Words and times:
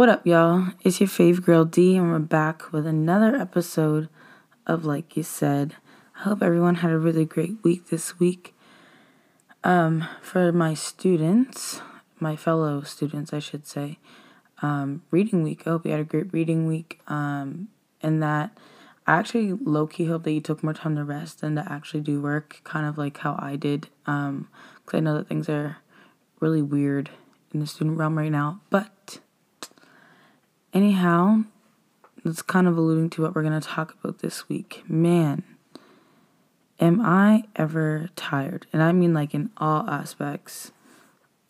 What 0.00 0.08
up, 0.08 0.26
y'all? 0.26 0.68
It's 0.82 0.98
your 0.98 1.10
fave 1.10 1.44
girl 1.44 1.66
D, 1.66 1.94
and 1.94 2.10
we're 2.10 2.20
back 2.20 2.72
with 2.72 2.86
another 2.86 3.36
episode 3.36 4.08
of 4.66 4.86
Like 4.86 5.14
You 5.14 5.22
Said. 5.22 5.76
I 6.16 6.20
hope 6.20 6.42
everyone 6.42 6.76
had 6.76 6.90
a 6.90 6.96
really 6.96 7.26
great 7.26 7.62
week 7.62 7.90
this 7.90 8.18
week. 8.18 8.54
Um, 9.62 10.08
for 10.22 10.52
my 10.52 10.72
students, 10.72 11.82
my 12.18 12.34
fellow 12.34 12.80
students, 12.80 13.34
I 13.34 13.40
should 13.40 13.66
say, 13.66 13.98
um, 14.62 15.02
reading 15.10 15.42
week. 15.42 15.66
I 15.66 15.70
hope 15.72 15.84
you 15.84 15.90
had 15.90 16.00
a 16.00 16.04
great 16.04 16.32
reading 16.32 16.66
week. 16.66 17.00
Um, 17.06 17.68
and 18.02 18.22
that 18.22 18.56
I 19.06 19.18
actually 19.18 19.52
low 19.52 19.86
key 19.86 20.06
hope 20.06 20.22
that 20.22 20.32
you 20.32 20.40
took 20.40 20.64
more 20.64 20.72
time 20.72 20.96
to 20.96 21.04
rest 21.04 21.42
than 21.42 21.56
to 21.56 21.70
actually 21.70 22.00
do 22.00 22.22
work, 22.22 22.62
kind 22.64 22.86
of 22.86 22.96
like 22.96 23.18
how 23.18 23.38
I 23.38 23.56
did. 23.56 23.88
Um, 24.06 24.48
because 24.82 24.96
I 24.96 25.00
know 25.00 25.18
that 25.18 25.28
things 25.28 25.50
are 25.50 25.76
really 26.40 26.62
weird 26.62 27.10
in 27.52 27.60
the 27.60 27.66
student 27.66 27.98
realm 27.98 28.16
right 28.16 28.32
now. 28.32 28.62
But 28.70 29.18
anyhow, 30.72 31.44
that's 32.24 32.42
kind 32.42 32.68
of 32.68 32.76
alluding 32.76 33.10
to 33.10 33.22
what 33.22 33.34
we're 33.34 33.42
going 33.42 33.58
to 33.58 33.66
talk 33.66 33.96
about 34.02 34.20
this 34.20 34.48
week. 34.48 34.82
Man, 34.86 35.42
am 36.78 37.00
I 37.00 37.44
ever 37.56 38.10
tired? 38.16 38.66
And 38.72 38.82
I 38.82 38.92
mean, 38.92 39.14
like, 39.14 39.34
in 39.34 39.50
all 39.56 39.88
aspects 39.88 40.72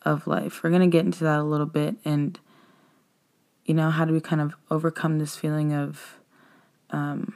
of 0.03 0.27
life. 0.27 0.63
We're 0.63 0.69
going 0.69 0.81
to 0.81 0.87
get 0.87 1.05
into 1.05 1.23
that 1.23 1.39
a 1.39 1.43
little 1.43 1.65
bit 1.65 1.95
and, 2.03 2.39
you 3.65 3.73
know, 3.73 3.89
how 3.91 4.05
do 4.05 4.13
we 4.13 4.19
kind 4.19 4.41
of 4.41 4.55
overcome 4.69 5.19
this 5.19 5.35
feeling 5.35 5.73
of 5.73 6.19
um, 6.89 7.35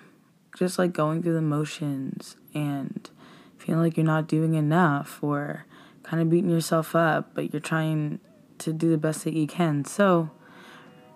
just 0.58 0.80
like 0.80 0.94
going 0.94 1.22
through 1.22 1.36
the 1.36 1.42
motions 1.42 2.36
and 2.54 3.10
feeling 3.58 3.82
like 3.82 3.98
you're 3.98 4.06
not 4.06 4.28
doing 4.28 4.56
enough 4.56 5.20
or 5.22 5.66
kind 6.04 6.22
of 6.22 6.30
beating 6.30 6.50
yourself 6.50 6.96
up, 6.96 7.34
but 7.34 7.54
you're 7.54 7.60
trying 7.60 8.20
to 8.58 8.74
do 8.74 8.90
the 8.90 8.98
best 8.98 9.24
that 9.24 9.34
you 9.34 9.48
can. 9.48 9.86
So, 9.86 10.32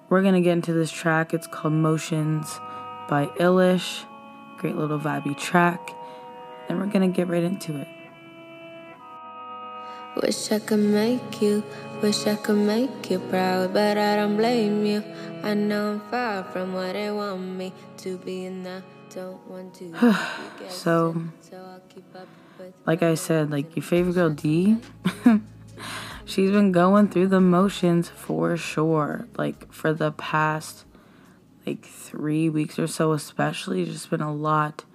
we're 0.09 0.23
gonna 0.23 0.41
get 0.41 0.53
into 0.53 0.73
this 0.73 0.91
track. 0.91 1.33
It's 1.33 1.47
called 1.47 1.73
Motions 1.73 2.59
by 3.07 3.27
Illish. 3.39 4.05
Great 4.57 4.75
little 4.75 4.99
vibey 4.99 5.37
track. 5.37 5.91
And 6.67 6.79
we're 6.79 6.87
gonna 6.87 7.07
get 7.07 7.27
right 7.27 7.43
into 7.43 7.77
it. 7.77 7.87
Wish 10.21 10.51
I 10.51 10.59
could 10.59 10.79
make 10.79 11.41
you, 11.41 11.63
wish 12.01 12.27
I 12.27 12.35
could 12.35 12.57
make 12.57 13.09
you 13.09 13.19
proud, 13.19 13.73
but 13.73 13.97
I 13.97 14.15
don't 14.17 14.35
blame 14.35 14.85
you. 14.85 15.03
I 15.43 15.53
know 15.53 15.93
I'm 15.93 15.99
far 16.11 16.43
from 16.43 16.73
what 16.73 16.93
they 16.93 17.09
want 17.11 17.41
me 17.41 17.71
to 17.97 18.17
be, 18.17 18.45
and 18.45 18.67
I 18.67 18.81
don't 19.13 19.39
want 19.47 19.75
to. 19.75 20.17
so, 20.69 21.15
like 22.85 23.03
I 23.03 23.15
said, 23.15 23.51
like 23.51 23.75
your 23.75 23.83
favorite 23.83 24.13
girl 24.13 24.29
D, 24.31 24.77
she's 26.29 26.51
been 26.51 26.71
going 26.71 27.09
through 27.09 27.27
the 27.27 27.41
motions 27.41 28.09
for 28.09 28.55
sure. 28.55 29.27
Like 29.37 29.71
for 29.71 29.93
the 29.93 30.11
past 30.11 30.85
like 31.65 31.85
three 31.85 32.49
weeks 32.49 32.79
or 32.79 32.87
so, 32.87 33.11
especially, 33.13 33.85
just 33.85 34.09
been 34.09 34.21
a 34.21 34.33
lot. 34.33 34.85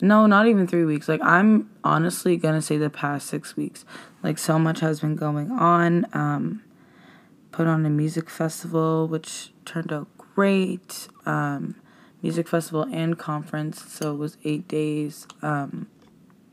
No, 0.00 0.26
not 0.26 0.46
even 0.46 0.66
three 0.66 0.84
weeks. 0.84 1.08
Like 1.08 1.20
I'm 1.22 1.70
honestly 1.82 2.36
gonna 2.36 2.62
say 2.62 2.76
the 2.76 2.90
past 2.90 3.26
six 3.26 3.56
weeks. 3.56 3.84
Like 4.22 4.38
so 4.38 4.58
much 4.58 4.80
has 4.80 5.00
been 5.00 5.16
going 5.16 5.50
on. 5.50 6.06
Um, 6.12 6.62
put 7.52 7.66
on 7.66 7.84
a 7.86 7.90
music 7.90 8.28
festival, 8.28 9.08
which 9.08 9.52
turned 9.64 9.92
out 9.92 10.08
great. 10.18 11.08
Um, 11.24 11.76
music 12.22 12.48
festival 12.48 12.86
and 12.92 13.18
conference, 13.18 13.92
so 13.92 14.14
it 14.14 14.18
was 14.18 14.36
eight 14.44 14.68
days. 14.68 15.26
Um, 15.42 15.88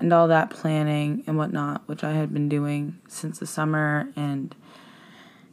and 0.04 0.12
all 0.12 0.28
that 0.28 0.50
planning 0.50 1.23
and 1.26 1.38
whatnot, 1.38 1.82
which 1.88 2.04
I 2.04 2.12
had 2.12 2.34
been 2.34 2.50
doing 2.50 3.00
since 3.08 3.40
the 3.40 3.48
summer, 3.48 4.10
and 4.18 4.54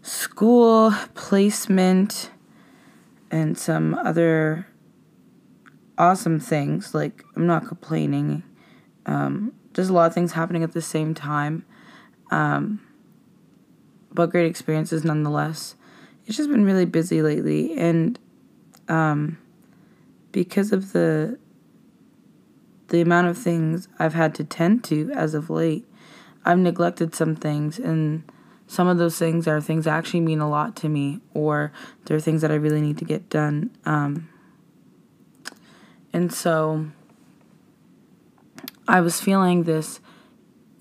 school 0.02 0.92
placement, 1.14 2.30
and 3.30 3.56
some 3.56 3.94
other 3.94 4.66
awesome 5.96 6.40
things. 6.40 6.94
Like, 6.96 7.24
I'm 7.36 7.46
not 7.46 7.68
complaining. 7.68 8.42
Um, 9.06 9.52
just 9.72 9.88
a 9.88 9.92
lot 9.92 10.06
of 10.06 10.14
things 10.14 10.32
happening 10.32 10.64
at 10.64 10.72
the 10.72 10.82
same 10.82 11.14
time. 11.14 11.64
Um, 12.32 12.80
but 14.12 14.30
great 14.30 14.46
experiences 14.46 15.04
nonetheless. 15.04 15.76
It's 16.26 16.36
just 16.36 16.50
been 16.50 16.64
really 16.64 16.86
busy 16.86 17.22
lately, 17.22 17.78
and 17.78 18.18
um, 18.88 19.38
because 20.32 20.72
of 20.72 20.92
the 20.92 21.38
the 22.90 23.00
amount 23.00 23.28
of 23.28 23.38
things 23.38 23.88
I've 23.98 24.14
had 24.14 24.34
to 24.36 24.44
tend 24.44 24.84
to 24.84 25.10
as 25.14 25.34
of 25.34 25.48
late, 25.48 25.86
I've 26.44 26.58
neglected 26.58 27.14
some 27.14 27.34
things, 27.34 27.78
and 27.78 28.22
some 28.66 28.86
of 28.86 28.98
those 28.98 29.18
things 29.18 29.48
are 29.48 29.60
things 29.60 29.86
that 29.86 29.92
actually 29.92 30.20
mean 30.20 30.40
a 30.40 30.48
lot 30.48 30.76
to 30.76 30.88
me, 30.88 31.20
or 31.32 31.72
they're 32.04 32.20
things 32.20 32.42
that 32.42 32.50
I 32.50 32.56
really 32.56 32.80
need 32.80 32.98
to 32.98 33.04
get 33.04 33.28
done. 33.30 33.70
Um, 33.84 34.28
and 36.12 36.32
so 36.32 36.86
I 38.86 39.00
was 39.00 39.20
feeling 39.20 39.64
this 39.64 40.00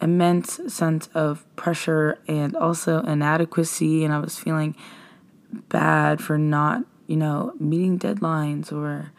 immense 0.02 0.60
sense 0.68 1.10
of 1.14 1.46
pressure 1.56 2.20
and 2.28 2.56
also 2.56 3.02
inadequacy, 3.04 4.04
and 4.04 4.14
I 4.14 4.20
was 4.20 4.38
feeling 4.38 4.76
bad 5.52 6.22
for 6.22 6.38
not, 6.38 6.86
you 7.06 7.18
know, 7.18 7.54
meeting 7.60 8.00
deadlines 8.00 8.72
or 8.72 9.12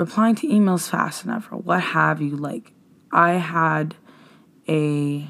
replying 0.00 0.34
to 0.34 0.48
emails 0.48 0.88
fast 0.88 1.24
enough 1.24 1.52
or 1.52 1.58
what 1.58 1.80
have 1.80 2.22
you. 2.22 2.34
Like 2.34 2.72
I 3.12 3.32
had 3.32 3.94
a 4.66 5.28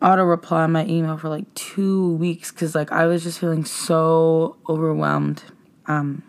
auto 0.00 0.24
reply 0.24 0.62
on 0.62 0.72
my 0.72 0.86
email 0.86 1.18
for 1.18 1.28
like 1.28 1.52
two 1.54 2.14
weeks 2.14 2.50
because 2.50 2.74
like 2.74 2.90
I 2.90 3.06
was 3.06 3.22
just 3.22 3.38
feeling 3.38 3.66
so 3.66 4.56
overwhelmed. 4.68 5.44
Um, 5.86 6.22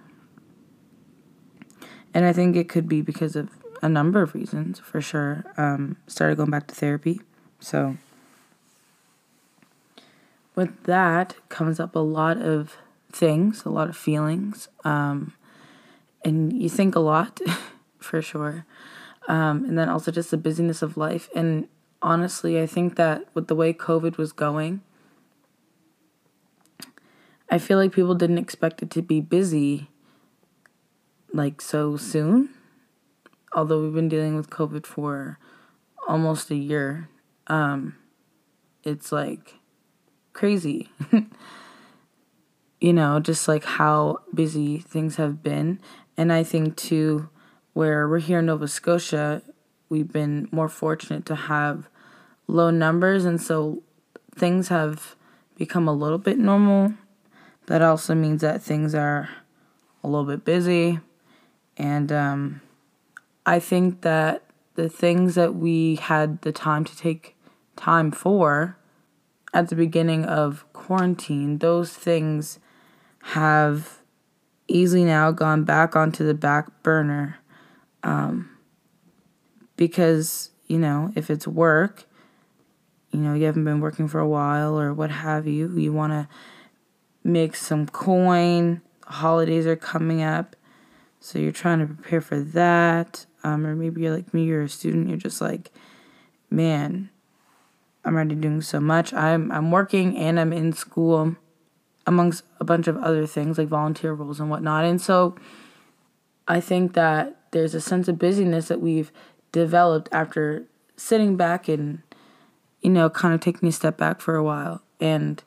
and 2.14 2.26
I 2.26 2.34
think 2.34 2.58
it 2.58 2.68
could 2.68 2.90
be 2.90 3.02
because 3.02 3.38
of 3.38 3.50
a 3.82 3.88
number 3.88 4.22
of 4.22 4.36
reasons 4.36 4.80
for 4.80 5.00
sure. 5.00 5.46
Um, 5.56 5.96
started 6.08 6.36
going 6.36 6.52
back 6.52 6.68
to 6.68 6.76
therapy. 6.76 7.22
So 7.62 7.96
with 10.54 10.84
that 10.84 11.38
comes 11.48 11.80
up 11.80 11.96
a 11.96 12.00
lot 12.00 12.38
of 12.38 12.76
things, 13.10 13.64
a 13.64 13.70
lot 13.70 13.88
of 13.88 13.96
feelings. 13.96 14.68
Um, 14.84 15.34
and 16.24 16.54
you 16.62 16.70
think 16.70 16.96
a 16.96 17.00
lot 17.00 17.40
for 18.00 18.22
sure. 18.22 18.66
Um, 19.28 19.66
and 19.66 19.78
then 19.78 19.90
also 19.90 20.12
just 20.12 20.32
the 20.32 20.38
busyness 20.38 20.82
of 20.82 20.98
life. 20.98 21.30
And 21.36 21.68
honestly, 22.02 22.60
I 22.60 22.66
think 22.66 22.96
that 22.96 23.26
with 23.34 23.48
the 23.48 23.56
way 23.56 23.74
COVID 23.74 24.18
was 24.18 24.32
going, 24.32 24.82
I 27.50 27.58
feel 27.58 27.78
like 27.78 27.92
people 27.92 28.16
didn't 28.16 28.38
expect 28.38 28.82
it 28.82 28.90
to 28.92 29.02
be 29.02 29.20
busy 29.22 29.90
like 31.34 31.62
so 31.62 31.98
soon. 31.98 32.50
Although 33.54 33.84
we've 33.84 33.94
been 33.94 34.10
dealing 34.10 34.36
with 34.36 34.50
COVID 34.50 34.86
for 34.86 35.38
almost 36.08 36.50
a 36.50 36.56
year, 36.56 37.10
um, 37.48 37.96
it's 38.84 39.12
like 39.12 39.56
crazy. 40.34 40.90
you 42.82 42.94
know, 42.94 43.20
just 43.20 43.48
like 43.48 43.64
how 43.64 44.20
busy 44.34 44.80
things 44.80 45.18
have 45.18 45.44
been. 45.44 45.80
And 46.18 46.32
I 46.32 46.44
think 46.44 46.76
too, 46.78 47.30
where 47.74 48.08
we're 48.08 48.20
here 48.20 48.40
in 48.40 48.48
Nova 48.48 48.68
Scotia, 48.68 49.42
we've 49.90 50.12
been 50.12 50.48
more 50.52 50.70
fortunate 50.70 51.26
to 51.28 51.36
have 51.36 51.88
low 52.48 52.70
numbers, 52.70 53.26
and 53.26 53.42
so 53.42 53.82
things 54.36 54.68
have 54.68 55.16
become 55.58 55.88
a 55.88 55.94
little 55.94 56.18
bit 56.18 56.38
normal. 56.38 56.94
That 57.68 57.82
also 57.82 58.14
means 58.16 58.42
that 58.42 58.62
things 58.62 58.94
are 58.94 59.30
a 60.04 60.08
little 60.08 60.26
bit 60.26 60.44
busy, 60.44 61.00
and 61.78 62.12
um, 62.12 62.62
I 63.46 63.60
think 63.60 64.02
that 64.02 64.44
the 64.76 64.90
things 64.90 65.36
that 65.36 65.56
we 65.56 65.96
had 65.96 66.42
the 66.42 66.52
time 66.52 66.86
to 66.86 66.98
take 66.98 67.36
time 67.76 68.12
for 68.12 68.78
at 69.54 69.70
the 69.70 69.76
beginning 69.76 70.26
of 70.26 70.66
quarantine, 70.74 71.58
those 71.60 71.94
things 71.94 72.60
have 73.24 74.01
easily 74.72 75.04
now 75.04 75.32
gone 75.32 75.64
back 75.64 75.96
onto 75.96 76.26
the 76.26 76.34
back 76.34 76.84
burner. 76.84 77.38
Um, 78.04 78.50
because, 79.76 80.52
you 80.68 80.78
know, 80.78 81.12
if 81.16 81.30
it's 81.30 81.48
work, 81.48 82.06
you 83.12 83.20
know, 83.20 83.34
you 83.34 83.46
haven't 83.46 83.66
been 83.66 83.80
working 83.80 84.08
for 84.08 84.20
a 84.20 84.28
while 84.28 84.80
or 84.80 84.94
what 84.94 85.12
have 85.12 85.48
you, 85.48 85.78
you 85.78 85.92
want 85.92 86.14
to 86.14 86.28
make 87.24 87.56
some 87.56 87.86
coin, 87.88 88.82
holidays 89.06 89.68
are 89.68 89.76
coming 89.76 90.22
up, 90.22 90.56
so 91.20 91.38
you're 91.38 91.52
trying 91.52 91.80
to 91.80 91.94
prepare 91.94 92.22
for 92.22 92.40
that. 92.40 93.26
Um, 93.44 93.66
or 93.66 93.76
maybe 93.76 94.02
you're 94.02 94.16
like 94.16 94.34
me, 94.34 94.46
you're 94.46 94.64
a 94.64 94.70
student, 94.70 95.10
you're 95.10 95.18
just 95.18 95.42
like, 95.42 95.72
man, 96.50 97.10
I'm 98.04 98.16
already 98.16 98.36
doing 98.36 98.62
so 98.62 98.80
much. 98.80 99.14
I'm 99.14 99.52
I'm 99.52 99.72
working 99.72 100.18
and 100.18 100.40
I'm 100.40 100.54
in 100.54 100.74
school 100.74 101.36
amongst 102.08 102.44
a 102.60 102.64
bunch 102.64 102.88
of 102.88 102.98
other 102.98 103.26
things 103.28 103.58
like 103.58 103.68
volunteer 103.68 104.14
roles 104.14 104.40
and 104.40 104.50
whatnot. 104.50 104.86
And 104.86 105.00
so 105.00 105.36
I 106.48 106.60
think 106.60 106.94
that 106.94 107.38
there's 107.52 107.76
a 107.76 107.82
sense 107.82 108.08
of 108.08 108.18
busyness 108.18 108.68
that 108.70 108.82
we've 108.82 109.12
developed 109.52 110.10
after 110.12 110.66
sitting 110.98 111.36
back 111.36 111.68
and, 111.68 112.02
you 112.82 112.90
know, 112.90 113.10
kind 113.10 113.34
of 113.34 113.40
taking 113.40 113.70
a 113.70 113.72
step 113.72 113.98
back 113.98 114.22
for 114.22 114.36
a 114.36 114.44
while. 114.44 114.82
And 115.00 115.44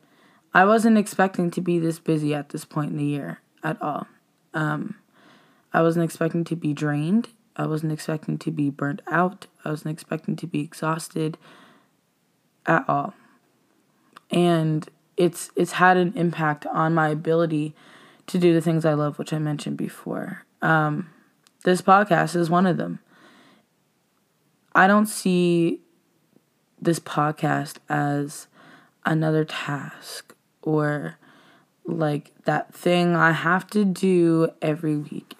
I 0.53 0.65
wasn't 0.65 0.99
expecting 0.99 1.51
to 1.53 1.61
be 1.61 1.79
this 1.79 1.99
busy 1.99 2.35
at 2.35 2.51
this 2.51 2.65
point 2.65 2.93
in 2.93 2.99
the 2.99 3.05
year. 3.05 3.41
at 3.65 3.81
all. 3.83 4.07
Um, 4.53 4.97
I 5.73 5.83
wasn't 5.83 6.05
expecting 6.05 6.45
to 6.45 6.55
be 6.55 6.73
drained. 6.73 7.31
I 7.57 7.67
wasn't 7.67 7.93
expecting 7.93 8.39
to 8.39 8.51
be 8.51 8.71
burnt 8.71 9.03
out. 9.09 9.47
I 9.65 9.71
wasn't 9.71 9.93
expecting 9.93 10.37
to 10.37 10.47
be 10.47 10.61
exhausted 10.61 11.39
at 12.67 12.85
all. 12.89 13.15
And 14.31 14.89
it's 15.17 15.51
it's 15.57 15.73
had 15.73 15.97
an 15.97 16.13
impact 16.17 16.67
on 16.67 16.95
my 16.95 17.09
ability 17.09 17.75
to 18.27 18.39
do 18.39 18.55
the 18.55 18.61
things 18.61 18.85
I 18.85 18.95
love, 18.95 19.19
which 19.19 19.33
I 19.33 19.39
mentioned 19.39 19.77
before. 19.77 20.45
Um, 20.63 21.11
this 21.65 21.83
podcast 21.83 22.37
is 22.37 22.51
one 22.51 22.67
of 22.67 22.77
them. 22.77 23.01
I 24.75 24.87
don't 24.87 25.07
see 25.07 25.81
this 26.81 26.99
podcast 26.99 27.77
as 27.89 28.49
another 29.07 29.45
task 29.45 30.35
or 30.63 31.19
like 31.87 32.33
that 32.45 32.75
thing 32.75 33.15
I 33.15 33.33
have 33.33 33.67
to 33.69 33.85
do 33.85 34.49
every 34.61 34.97
week. 34.97 35.35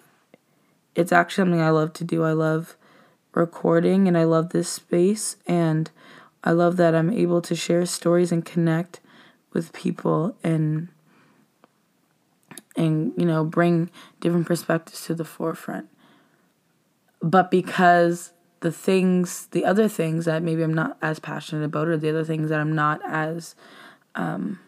It's 0.93 1.11
actually 1.11 1.43
something 1.43 1.61
I 1.61 1.71
love 1.71 1.93
to 1.93 2.03
do. 2.03 2.23
I 2.23 2.31
love 2.31 2.77
recording 3.33 4.07
and 4.07 4.17
I 4.17 4.23
love 4.23 4.49
this 4.49 4.69
space 4.69 5.35
and 5.45 5.91
I 6.43 6.51
love 6.51 6.77
that 6.77 6.95
I'm 6.95 7.11
able 7.11 7.41
to 7.41 7.55
share 7.55 7.85
stories 7.85 8.31
and 8.31 8.45
connect 8.45 9.01
with 9.55 9.73
people 9.73 10.37
and 10.43 10.89
and 12.75 13.13
you 13.17 13.25
know 13.25 13.43
bring 13.43 13.89
different 14.19 14.45
perspectives 14.45 15.05
to 15.05 15.15
the 15.15 15.25
forefront. 15.25 15.89
But 17.21 17.49
because 17.49 18.33
the 18.59 18.71
things, 18.71 19.47
the 19.47 19.65
other 19.65 19.87
things 19.87 20.25
that 20.25 20.43
maybe 20.43 20.61
I'm 20.61 20.73
not 20.73 20.97
as 21.01 21.19
passionate 21.19 21.63
about, 21.63 21.87
or 21.87 21.97
the 21.97 22.09
other 22.09 22.23
things 22.23 22.49
that 22.49 22.59
I'm 22.59 22.75
not 22.75 22.99
as, 23.05 23.55
um, 24.13 24.59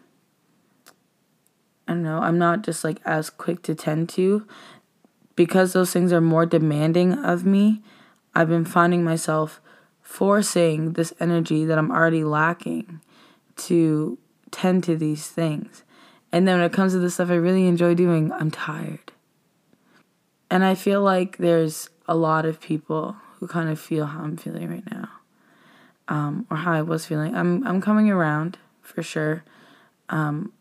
I 1.86 1.92
don't 1.92 2.02
know, 2.02 2.18
I'm 2.18 2.38
not 2.38 2.62
just 2.62 2.82
like 2.82 3.00
as 3.04 3.30
quick 3.30 3.62
to 3.62 3.74
tend 3.74 4.08
to, 4.10 4.46
because 5.36 5.72
those 5.72 5.92
things 5.92 6.12
are 6.12 6.20
more 6.20 6.46
demanding 6.46 7.12
of 7.12 7.44
me. 7.44 7.82
I've 8.34 8.48
been 8.48 8.64
finding 8.64 9.04
myself 9.04 9.60
forcing 10.00 10.94
this 10.94 11.12
energy 11.20 11.64
that 11.64 11.78
I'm 11.78 11.90
already 11.90 12.24
lacking 12.24 13.00
to 13.56 14.18
tend 14.50 14.84
to 14.84 14.96
these 14.96 15.26
things. 15.28 15.82
And 16.32 16.46
then 16.46 16.58
when 16.58 16.66
it 16.66 16.72
comes 16.72 16.92
to 16.92 16.98
the 16.98 17.10
stuff 17.10 17.30
I 17.30 17.34
really 17.34 17.66
enjoy 17.66 17.94
doing, 17.94 18.32
I'm 18.32 18.50
tired. 18.50 19.12
And 20.50 20.64
I 20.64 20.74
feel 20.74 21.02
like 21.02 21.38
there's 21.38 21.88
a 22.06 22.16
lot 22.16 22.44
of 22.44 22.60
people 22.60 23.16
who 23.36 23.46
kind 23.46 23.68
of 23.68 23.78
feel 23.78 24.06
how 24.06 24.20
I'm 24.20 24.36
feeling 24.36 24.68
right 24.68 24.90
now, 24.90 25.08
um, 26.08 26.46
or 26.50 26.56
how 26.56 26.72
I 26.72 26.82
was 26.82 27.06
feeling. 27.06 27.34
I'm 27.34 27.66
I'm 27.66 27.80
coming 27.80 28.10
around 28.10 28.58
for 28.82 29.02
sure. 29.02 29.44
Um, 30.08 30.52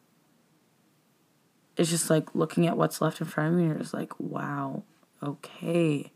it's 1.77 1.89
just 1.89 2.09
like 2.09 2.35
looking 2.35 2.67
at 2.67 2.77
what's 2.77 3.01
left 3.01 3.21
in 3.21 3.27
front 3.27 3.49
of 3.49 3.55
me, 3.55 3.63
and 3.63 3.71
you're 3.71 3.81
just 3.81 3.93
like, 3.93 4.19
wow, 4.19 4.83
okay, 5.23 6.11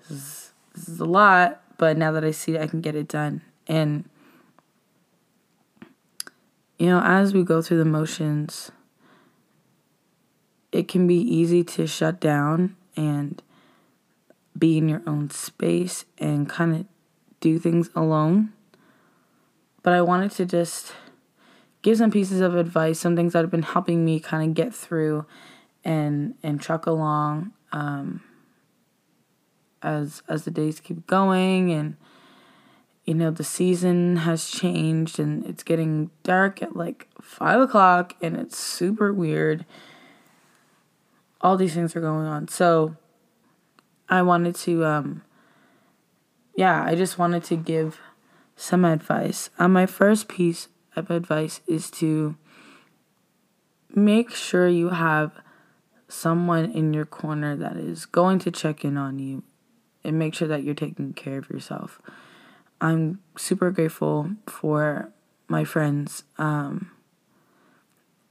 this 0.00 0.10
is 0.10 0.52
this 0.74 0.88
is 0.88 1.00
a 1.00 1.06
lot, 1.06 1.62
but 1.78 1.96
now 1.96 2.12
that 2.12 2.24
I 2.24 2.30
see 2.30 2.54
it, 2.54 2.60
I 2.60 2.66
can 2.66 2.80
get 2.80 2.94
it 2.94 3.08
done. 3.08 3.42
And 3.66 4.08
you 6.78 6.86
know, 6.86 7.00
as 7.02 7.34
we 7.34 7.42
go 7.42 7.60
through 7.60 7.78
the 7.78 7.84
motions, 7.84 8.70
it 10.70 10.86
can 10.86 11.06
be 11.06 11.16
easy 11.16 11.64
to 11.64 11.86
shut 11.86 12.20
down 12.20 12.76
and 12.96 13.42
be 14.56 14.78
in 14.78 14.88
your 14.88 15.02
own 15.06 15.30
space 15.30 16.04
and 16.18 16.48
kind 16.48 16.74
of 16.74 16.86
do 17.40 17.58
things 17.58 17.90
alone. 17.94 18.52
But 19.82 19.92
I 19.94 20.02
wanted 20.02 20.30
to 20.32 20.44
just 20.44 20.92
give 21.82 21.98
some 21.98 22.10
pieces 22.10 22.40
of 22.40 22.56
advice, 22.56 23.00
some 23.00 23.16
things 23.16 23.32
that 23.32 23.40
have 23.40 23.50
been 23.50 23.62
helping 23.62 24.04
me 24.04 24.20
kind 24.20 24.48
of 24.48 24.54
get 24.54 24.74
through 24.74 25.26
and 25.84 26.34
and 26.42 26.60
truck 26.60 26.86
along 26.86 27.52
um, 27.72 28.22
as 29.82 30.22
as 30.28 30.44
the 30.44 30.50
days 30.50 30.80
keep 30.80 31.06
going 31.06 31.70
and 31.70 31.96
you 33.08 33.14
know 33.14 33.30
the 33.30 33.42
season 33.42 34.16
has 34.16 34.50
changed 34.50 35.18
and 35.18 35.46
it's 35.46 35.62
getting 35.62 36.10
dark 36.24 36.60
at 36.62 36.76
like 36.76 37.08
five 37.22 37.58
o'clock 37.58 38.14
and 38.20 38.36
it's 38.36 38.58
super 38.58 39.14
weird. 39.14 39.64
All 41.40 41.56
these 41.56 41.72
things 41.72 41.96
are 41.96 42.02
going 42.02 42.26
on, 42.26 42.48
so 42.48 42.96
I 44.10 44.20
wanted 44.20 44.56
to, 44.56 44.84
um, 44.84 45.22
yeah, 46.54 46.84
I 46.84 46.94
just 46.94 47.16
wanted 47.16 47.44
to 47.44 47.56
give 47.56 47.98
some 48.56 48.84
advice. 48.84 49.48
Uh, 49.58 49.68
my 49.68 49.86
first 49.86 50.28
piece 50.28 50.68
of 50.94 51.10
advice 51.10 51.62
is 51.66 51.90
to 51.92 52.36
make 53.94 54.32
sure 54.32 54.68
you 54.68 54.90
have 54.90 55.32
someone 56.08 56.70
in 56.72 56.92
your 56.92 57.06
corner 57.06 57.56
that 57.56 57.78
is 57.78 58.04
going 58.04 58.38
to 58.40 58.50
check 58.50 58.84
in 58.84 58.98
on 58.98 59.18
you 59.18 59.44
and 60.04 60.18
make 60.18 60.34
sure 60.34 60.48
that 60.48 60.62
you're 60.62 60.74
taking 60.74 61.14
care 61.14 61.38
of 61.38 61.48
yourself. 61.48 62.02
I'm 62.80 63.20
super 63.36 63.70
grateful 63.70 64.30
for 64.46 65.10
my 65.48 65.64
friends. 65.64 66.24
Um, 66.36 66.92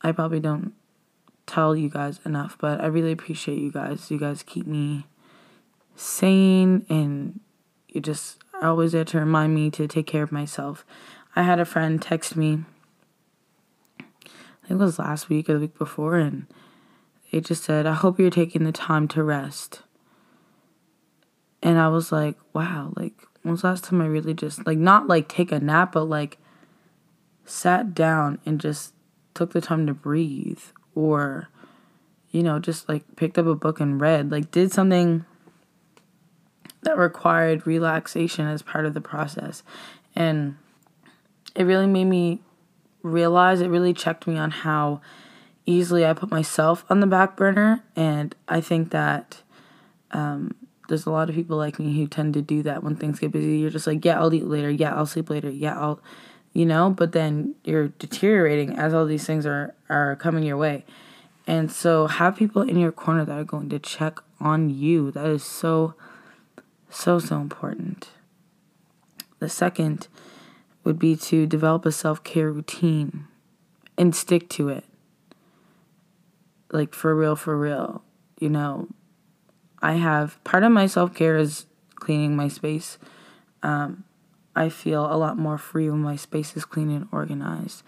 I 0.01 0.11
probably 0.11 0.39
don't 0.39 0.73
tell 1.45 1.75
you 1.75 1.89
guys 1.89 2.19
enough, 2.25 2.57
but 2.59 2.81
I 2.81 2.87
really 2.87 3.11
appreciate 3.11 3.59
you 3.59 3.71
guys. 3.71 4.11
You 4.11 4.19
guys 4.19 4.43
keep 4.43 4.67
me 4.67 5.05
sane 5.95 6.85
and 6.89 7.39
you 7.87 8.01
just 8.01 8.37
are 8.53 8.69
always 8.69 8.91
there 8.91 9.05
to 9.05 9.19
remind 9.19 9.55
me 9.55 9.69
to 9.71 9.87
take 9.87 10.07
care 10.07 10.23
of 10.23 10.31
myself. 10.31 10.85
I 11.35 11.43
had 11.43 11.59
a 11.59 11.65
friend 11.65 12.01
text 12.01 12.35
me, 12.35 12.63
I 13.99 14.67
think 14.67 14.81
it 14.81 14.83
was 14.83 14.99
last 14.99 15.29
week 15.29 15.49
or 15.49 15.53
the 15.53 15.59
week 15.59 15.77
before, 15.77 16.17
and 16.17 16.47
it 17.31 17.45
just 17.45 17.63
said, 17.63 17.85
I 17.85 17.93
hope 17.93 18.19
you're 18.19 18.29
taking 18.29 18.63
the 18.63 18.71
time 18.71 19.07
to 19.09 19.23
rest. 19.23 19.81
And 21.61 21.79
I 21.79 21.87
was 21.89 22.11
like, 22.11 22.37
wow, 22.53 22.93
like, 22.95 23.13
when 23.47 23.53
was 23.53 23.63
last 23.63 23.85
time 23.85 24.01
I 24.01 24.05
really 24.05 24.33
just, 24.33 24.67
like, 24.67 24.77
not 24.77 25.07
like 25.07 25.29
take 25.29 25.53
a 25.53 25.59
nap, 25.59 25.93
but 25.93 26.03
like 26.03 26.37
sat 27.45 27.95
down 27.95 28.39
and 28.45 28.59
just 28.59 28.93
took 29.33 29.53
the 29.53 29.61
time 29.61 29.87
to 29.87 29.93
breathe 29.93 30.59
or, 30.93 31.47
you 32.29 32.43
know, 32.43 32.59
just 32.59 32.89
like 32.89 33.15
picked 33.15 33.37
up 33.37 33.45
a 33.45 33.55
book 33.55 33.79
and 33.79 34.01
read, 34.01 34.31
like, 34.31 34.51
did 34.51 34.73
something 34.73 35.23
that 36.81 36.97
required 36.97 37.65
relaxation 37.65 38.45
as 38.47 38.61
part 38.61 38.85
of 38.85 38.93
the 38.93 38.99
process. 38.99 39.63
And 40.13 40.57
it 41.55 41.63
really 41.63 41.87
made 41.87 42.05
me 42.05 42.41
realize, 43.01 43.61
it 43.61 43.69
really 43.69 43.93
checked 43.93 44.27
me 44.27 44.37
on 44.37 44.51
how 44.51 44.99
easily 45.65 46.05
I 46.05 46.11
put 46.11 46.29
myself 46.29 46.83
on 46.89 46.99
the 46.99 47.07
back 47.07 47.37
burner. 47.37 47.81
And 47.95 48.35
I 48.49 48.59
think 48.59 48.91
that 48.91 49.41
um, 50.11 50.53
there's 50.87 51.05
a 51.05 51.11
lot 51.11 51.29
of 51.29 51.35
people 51.35 51.57
like 51.57 51.79
me 51.79 51.95
who 51.95 52.07
tend 52.07 52.33
to 52.35 52.41
do 52.41 52.63
that 52.63 52.83
when 52.83 52.95
things 52.95 53.19
get 53.19 53.31
busy. 53.31 53.57
You're 53.57 53.69
just 53.69 53.87
like, 53.87 54.03
yeah, 54.03 54.19
I'll 54.19 54.33
eat 54.33 54.45
later. 54.45 54.69
Yeah, 54.69 54.95
I'll 54.95 55.05
sleep 55.05 55.29
later. 55.29 55.49
Yeah, 55.49 55.79
I'll, 55.79 55.99
you 56.53 56.65
know, 56.65 56.89
but 56.89 57.11
then 57.11 57.55
you're 57.63 57.89
deteriorating 57.89 58.77
as 58.77 58.93
all 58.93 59.05
these 59.05 59.25
things 59.25 59.45
are, 59.45 59.75
are 59.89 60.15
coming 60.15 60.43
your 60.43 60.57
way. 60.57 60.85
And 61.45 61.71
so 61.71 62.07
have 62.07 62.35
people 62.35 62.61
in 62.61 62.77
your 62.77 62.91
corner 62.91 63.23
that 63.25 63.37
are 63.37 63.43
going 63.43 63.69
to 63.69 63.79
check 63.79 64.19
on 64.39 64.69
you. 64.69 65.11
That 65.11 65.27
is 65.27 65.43
so 65.43 65.95
so, 66.89 67.19
so 67.19 67.37
important. 67.37 68.09
The 69.39 69.49
second 69.49 70.07
would 70.83 70.97
be 70.97 71.15
to 71.15 71.45
develop 71.45 71.85
a 71.85 71.91
self 71.91 72.23
care 72.23 72.51
routine 72.51 73.25
and 73.97 74.15
stick 74.15 74.49
to 74.49 74.69
it. 74.69 74.85
Like, 76.71 76.93
for 76.93 77.15
real, 77.15 77.35
for 77.35 77.57
real. 77.57 78.03
You 78.39 78.49
know, 78.49 78.87
I 79.81 79.93
have 79.93 80.43
part 80.43 80.63
of 80.63 80.71
my 80.71 80.87
self 80.87 81.13
care 81.13 81.37
is 81.37 81.65
cleaning 81.95 82.35
my 82.35 82.47
space. 82.47 82.97
Um, 83.63 84.03
I 84.55 84.69
feel 84.69 85.05
a 85.05 85.17
lot 85.17 85.37
more 85.37 85.57
free 85.57 85.89
when 85.89 86.01
my 86.01 86.15
space 86.15 86.57
is 86.57 86.65
clean 86.65 86.89
and 86.89 87.07
organized. 87.11 87.83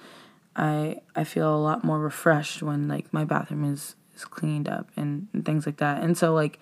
I 0.56 1.02
I 1.16 1.24
feel 1.24 1.54
a 1.54 1.58
lot 1.58 1.84
more 1.84 2.00
refreshed 2.00 2.62
when 2.62 2.88
like 2.88 3.12
my 3.14 3.24
bathroom 3.24 3.66
is 3.72 3.96
is 4.16 4.26
cleaned 4.26 4.68
up 4.68 4.90
and, 4.96 5.28
and 5.34 5.46
things 5.46 5.66
like 5.66 5.78
that. 5.78 6.04
And 6.04 6.18
so 6.18 6.34
like 6.34 6.60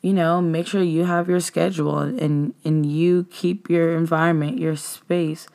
you 0.00 0.12
know, 0.12 0.40
make 0.40 0.68
sure 0.68 0.80
you 0.82 1.04
have 1.04 1.28
your 1.28 1.40
schedule 1.40 1.98
and 1.98 2.54
and 2.64 2.86
you 2.86 3.26
keep 3.30 3.68
your 3.70 3.96
environment, 3.96 4.58
your 4.58 4.76
space 4.76 5.48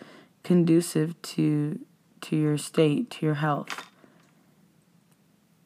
conducive 0.43 1.19
to 1.21 1.79
to 2.21 2.35
your 2.35 2.57
state, 2.57 3.09
to 3.11 3.25
your 3.25 3.35
health. 3.35 3.89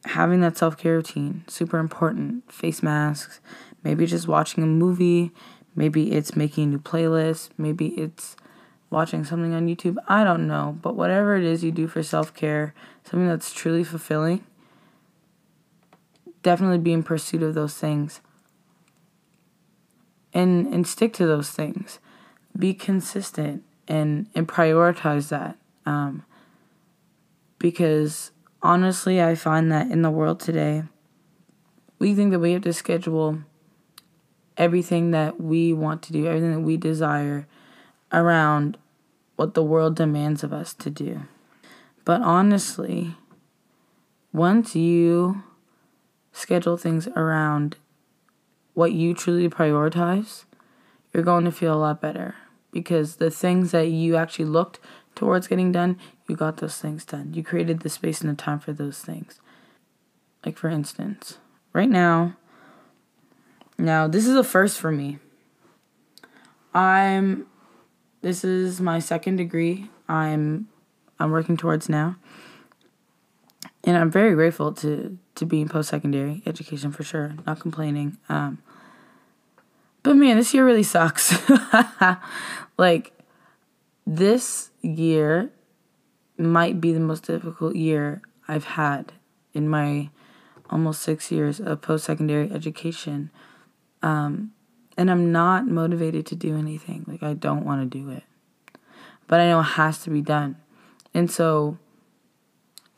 Having 0.04 0.40
that 0.40 0.56
self-care 0.56 0.96
routine, 0.96 1.44
super 1.48 1.78
important. 1.78 2.50
Face 2.52 2.82
masks, 2.82 3.40
maybe 3.82 4.06
just 4.06 4.28
watching 4.28 4.62
a 4.62 4.66
movie, 4.66 5.32
maybe 5.74 6.12
it's 6.12 6.36
making 6.36 6.64
a 6.64 6.66
new 6.68 6.78
playlist, 6.78 7.50
maybe 7.58 7.88
it's 7.88 8.36
watching 8.90 9.24
something 9.24 9.54
on 9.54 9.66
YouTube. 9.66 9.96
I 10.06 10.24
don't 10.24 10.46
know, 10.46 10.78
but 10.80 10.96
whatever 10.96 11.36
it 11.36 11.44
is 11.44 11.62
you 11.62 11.72
do 11.72 11.88
for 11.88 12.02
self-care, 12.02 12.74
something 13.04 13.28
that's 13.28 13.52
truly 13.52 13.84
fulfilling, 13.84 14.44
definitely 16.42 16.78
be 16.78 16.92
in 16.92 17.02
pursuit 17.02 17.42
of 17.42 17.54
those 17.54 17.74
things 17.74 18.20
and 20.32 20.66
and 20.72 20.86
stick 20.86 21.12
to 21.14 21.26
those 21.26 21.50
things 21.50 21.98
be 22.58 22.74
consistent 22.74 23.62
and 23.86 24.26
and 24.34 24.48
prioritize 24.48 25.28
that 25.28 25.56
um, 25.86 26.24
because 27.58 28.30
honestly 28.62 29.22
i 29.22 29.34
find 29.34 29.70
that 29.70 29.90
in 29.90 30.02
the 30.02 30.10
world 30.10 30.40
today 30.40 30.82
we 31.98 32.14
think 32.14 32.30
that 32.30 32.38
we 32.38 32.52
have 32.52 32.62
to 32.62 32.72
schedule 32.72 33.40
everything 34.56 35.12
that 35.12 35.40
we 35.40 35.72
want 35.72 36.02
to 36.02 36.12
do, 36.12 36.26
everything 36.26 36.52
that 36.52 36.60
we 36.60 36.76
desire 36.76 37.46
around 38.12 38.76
what 39.36 39.54
the 39.54 39.62
world 39.62 39.96
demands 39.96 40.42
of 40.42 40.52
us 40.52 40.74
to 40.74 40.90
do. 40.90 41.22
But 42.04 42.20
honestly, 42.22 43.16
once 44.32 44.74
you 44.74 45.42
schedule 46.32 46.76
things 46.76 47.06
around 47.08 47.76
what 48.74 48.92
you 48.92 49.14
truly 49.14 49.48
prioritize, 49.48 50.44
you're 51.12 51.22
going 51.22 51.44
to 51.44 51.52
feel 51.52 51.74
a 51.74 51.76
lot 51.76 52.00
better 52.00 52.34
because 52.72 53.16
the 53.16 53.30
things 53.30 53.70
that 53.70 53.88
you 53.88 54.16
actually 54.16 54.44
looked 54.44 54.78
towards 55.14 55.46
getting 55.46 55.72
done, 55.72 55.98
you 56.28 56.36
got 56.36 56.58
those 56.58 56.76
things 56.76 57.04
done. 57.04 57.32
You 57.34 57.42
created 57.42 57.80
the 57.80 57.88
space 57.88 58.20
and 58.20 58.30
the 58.30 58.34
time 58.34 58.58
for 58.60 58.72
those 58.72 59.00
things. 59.00 59.40
Like, 60.44 60.56
for 60.56 60.68
instance, 60.68 61.38
right 61.72 61.88
now, 61.88 62.36
now 63.78 64.06
this 64.06 64.26
is 64.26 64.36
a 64.36 64.44
first 64.44 64.78
for 64.78 64.92
me. 64.92 65.18
I'm 66.74 67.46
this 68.20 68.44
is 68.44 68.80
my 68.80 68.98
second 68.98 69.36
degree 69.36 69.88
I'm 70.08 70.68
I'm 71.18 71.30
working 71.30 71.56
towards 71.56 71.88
now. 71.88 72.16
And 73.84 73.96
I'm 73.96 74.10
very 74.10 74.34
grateful 74.34 74.72
to 74.74 75.18
to 75.36 75.46
be 75.46 75.60
in 75.60 75.68
post 75.68 75.88
secondary 75.88 76.42
education 76.46 76.92
for 76.92 77.04
sure. 77.04 77.34
Not 77.46 77.60
complaining. 77.60 78.18
Um 78.28 78.58
but 80.02 80.14
man, 80.14 80.36
this 80.36 80.54
year 80.54 80.64
really 80.64 80.82
sucks. 80.82 81.36
like 82.78 83.12
this 84.06 84.70
year 84.82 85.50
might 86.38 86.80
be 86.80 86.92
the 86.92 87.00
most 87.00 87.24
difficult 87.24 87.76
year 87.76 88.22
I've 88.46 88.64
had 88.64 89.12
in 89.52 89.68
my 89.68 90.10
almost 90.70 91.02
six 91.02 91.30
years 91.30 91.60
of 91.60 91.80
post 91.80 92.04
secondary 92.04 92.50
education. 92.50 93.30
Um, 94.02 94.52
and 94.96 95.10
I'm 95.10 95.32
not 95.32 95.66
motivated 95.66 96.26
to 96.26 96.34
do 96.34 96.56
anything. 96.56 97.04
Like, 97.06 97.22
I 97.22 97.34
don't 97.34 97.64
want 97.64 97.90
to 97.90 97.98
do 97.98 98.10
it. 98.10 98.24
But 99.26 99.40
I 99.40 99.46
know 99.46 99.60
it 99.60 99.64
has 99.64 99.98
to 100.02 100.10
be 100.10 100.22
done. 100.22 100.56
And 101.14 101.30
so, 101.30 101.78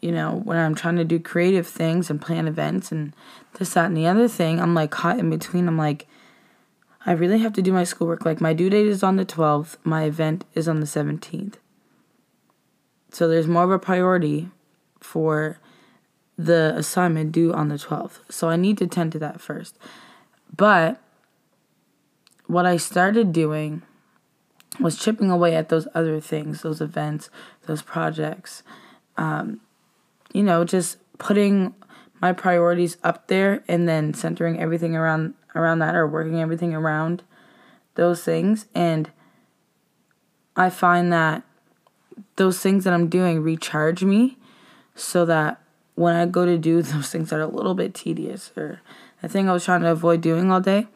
you 0.01 0.13
know, 0.13 0.41
when 0.45 0.57
I'm 0.57 0.75
trying 0.75 0.97
to 0.97 1.05
do 1.05 1.19
creative 1.19 1.67
things 1.67 2.09
and 2.11 2.21
plan 2.21 2.49
events 2.49 2.91
and 2.91 3.15
this, 3.55 3.75
that, 3.75 3.87
and 3.87 3.97
the 3.97 4.07
other 4.07 4.29
thing, 4.29 4.61
I'm 4.61 4.75
like 4.75 4.91
caught 4.91 5.19
in 5.19 5.31
between. 5.31 5.69
I'm 5.69 5.79
like, 5.79 6.07
I 7.05 7.13
really 7.13 7.39
have 7.39 7.53
to 7.55 7.63
do 7.63 7.73
my 7.73 7.85
schoolwork. 7.85 8.25
Like, 8.25 8.41
my 8.41 8.53
due 8.53 8.71
date 8.71 8.87
is 8.87 9.03
on 9.03 9.17
the 9.17 9.25
12th, 9.25 9.77
my 9.85 10.05
event 10.05 10.45
is 10.55 10.69
on 10.69 10.81
the 10.81 10.87
17th. 10.87 11.55
So 13.13 13.29
there's 13.29 13.47
more 13.47 13.65
of 13.65 13.71
a 13.71 13.79
priority 13.79 14.49
for 15.01 15.59
the 16.39 16.73
assignment 16.77 17.33
due 17.33 17.53
on 17.53 17.69
the 17.69 17.75
12th. 17.75 18.21
So 18.31 18.49
I 18.49 18.57
need 18.57 18.79
to 18.79 18.87
tend 18.87 19.13
to 19.13 19.19
that 19.19 19.41
first. 19.41 19.79
But 20.57 21.01
what 22.47 22.67
I 22.67 22.77
started 22.77 23.33
doing 23.33 23.83
was 24.79 24.99
chipping 24.99 25.31
away 25.31 25.55
at 25.55 25.69
those 25.69 25.87
other 25.95 26.21
things, 26.21 26.63
those 26.63 26.81
events, 26.81 27.29
those 27.67 27.83
projects. 27.83 28.63
Um, 29.17 29.61
you 30.33 30.43
know, 30.43 30.65
just 30.65 30.97
putting 31.19 31.75
my 32.21 32.33
priorities 32.33 32.97
up 33.03 33.27
there 33.29 33.63
and 33.69 33.89
then 33.89 34.15
centering 34.15 34.61
everything 34.61 34.95
around 34.95 35.35
around 35.55 35.81
that 35.81 35.95
or 35.97 36.07
working 36.07 36.41
everything 36.41 36.73
around 36.75 37.23
those 37.97 38.23
things 38.23 38.67
and 38.75 39.11
I 40.57 40.71
find 40.71 41.13
that 41.13 41.43
those 42.37 42.59
things 42.59 42.85
that 42.85 42.93
I'm 42.93 43.09
doing 43.09 43.43
recharge 43.43 44.03
me 44.05 44.37
so 44.95 45.25
that 45.27 45.61
when 45.95 46.17
I 46.17 46.27
go 46.27 46.45
to 46.45 46.59
do 46.59 46.83
those 46.83 47.11
things 47.11 47.31
that 47.31 47.37
are 47.37 47.43
a 47.43 47.47
little 47.47 47.75
bit 47.75 47.95
tedious 47.95 48.53
or 48.57 48.81
the 49.23 49.29
thing 49.29 49.49
I 49.49 49.53
was 49.53 49.65
trying 49.65 49.83
to 49.83 49.91
avoid 49.91 50.21
doing 50.21 50.51
all 50.51 50.61
day, 50.61 50.87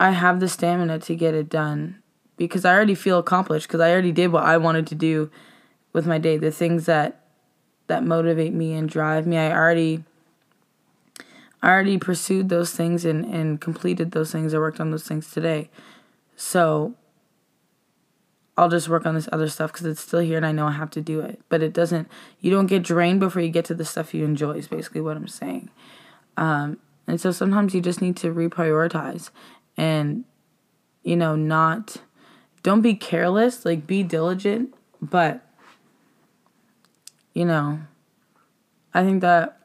I 0.00 0.10
have 0.10 0.40
the 0.40 0.48
stamina 0.48 0.98
to 1.00 1.14
get 1.14 1.34
it 1.34 1.48
done 1.48 2.02
because 2.36 2.64
I 2.64 2.74
already 2.74 2.94
feel 2.94 3.18
accomplished 3.18 3.68
because 3.68 3.80
I 3.80 3.92
already 3.92 4.12
did 4.12 4.32
what 4.32 4.44
I 4.44 4.56
wanted 4.56 4.86
to 4.88 4.94
do 4.94 5.30
with 5.92 6.06
my 6.06 6.18
day. 6.18 6.36
The 6.36 6.50
things 6.50 6.86
that 6.86 7.20
that 7.86 8.02
motivate 8.02 8.54
me 8.54 8.72
and 8.72 8.88
drive 8.88 9.26
me, 9.26 9.36
I 9.36 9.52
already 9.52 10.04
I 11.62 11.70
already 11.70 11.96
pursued 11.96 12.48
those 12.48 12.72
things 12.72 13.04
and, 13.04 13.24
and 13.24 13.60
completed 13.60 14.10
those 14.10 14.32
things. 14.32 14.52
I 14.52 14.58
worked 14.58 14.80
on 14.80 14.90
those 14.90 15.06
things 15.06 15.30
today. 15.30 15.70
So 16.36 16.94
I'll 18.56 18.68
just 18.68 18.88
work 18.88 19.04
on 19.04 19.14
this 19.14 19.28
other 19.32 19.48
stuff 19.48 19.72
because 19.72 19.86
it's 19.86 20.00
still 20.00 20.20
here 20.20 20.36
and 20.36 20.46
I 20.46 20.52
know 20.52 20.66
I 20.66 20.72
have 20.72 20.90
to 20.90 21.00
do 21.00 21.20
it. 21.20 21.40
But 21.48 21.62
it 21.62 21.72
doesn't, 21.72 22.08
you 22.40 22.50
don't 22.50 22.66
get 22.66 22.82
drained 22.82 23.20
before 23.20 23.42
you 23.42 23.48
get 23.48 23.64
to 23.66 23.74
the 23.74 23.84
stuff 23.84 24.14
you 24.14 24.24
enjoy, 24.24 24.52
is 24.52 24.68
basically 24.68 25.00
what 25.00 25.16
I'm 25.16 25.26
saying. 25.26 25.70
Um, 26.36 26.78
and 27.06 27.20
so 27.20 27.32
sometimes 27.32 27.74
you 27.74 27.80
just 27.80 28.00
need 28.00 28.16
to 28.18 28.32
reprioritize 28.32 29.30
and 29.76 30.24
you 31.02 31.16
know 31.16 31.36
not 31.36 31.96
don't 32.62 32.80
be 32.80 32.94
careless 32.94 33.64
like 33.64 33.86
be 33.86 34.02
diligent 34.02 34.74
but 35.00 35.42
you 37.32 37.44
know 37.44 37.80
i 38.92 39.02
think 39.02 39.20
that 39.20 39.58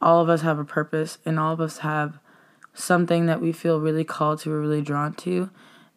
all 0.00 0.20
of 0.20 0.28
us 0.28 0.42
have 0.42 0.58
a 0.58 0.64
purpose 0.64 1.18
and 1.24 1.38
all 1.38 1.52
of 1.52 1.60
us 1.60 1.78
have 1.78 2.18
something 2.74 3.26
that 3.26 3.40
we 3.40 3.52
feel 3.52 3.80
really 3.80 4.04
called 4.04 4.40
to 4.40 4.52
or 4.52 4.60
really 4.60 4.82
drawn 4.82 5.14
to 5.14 5.48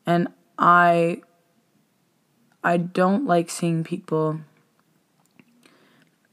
and 0.06 0.28
i 0.60 1.20
i 2.64 2.78
don't 2.78 3.26
like 3.26 3.50
seeing 3.50 3.84
people 3.84 4.42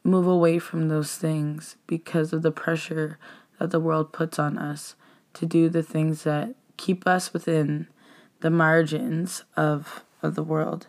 move 0.03 0.27
away 0.27 0.59
from 0.59 0.89
those 0.89 1.17
things 1.17 1.77
because 1.87 2.33
of 2.33 2.43
the 2.43 2.53
pressure 2.53 3.19
that 3.59 3.71
the 3.71 3.81
world 3.81 4.13
puts 4.13 4.39
on 4.39 4.59
us 4.59 4.95
to 5.33 5.47
do 5.47 5.69
the 5.69 5.83
things 5.83 6.25
that 6.25 6.55
keep 6.77 7.07
us 7.07 7.33
within 7.33 7.87
the 8.41 8.51
margins 8.51 9.45
of 9.57 10.05
of 10.23 10.35
the 10.35 10.43
world, 10.43 10.87